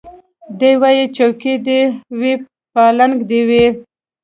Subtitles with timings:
[0.59, 1.79] دی وايي څوکۍ دي
[2.19, 2.33] وي
[2.73, 3.65] پالنګ دي وي